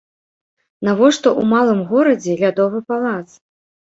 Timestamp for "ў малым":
1.31-1.79